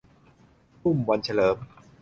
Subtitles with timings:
[0.83, 1.57] อุ้มวันเฉลิม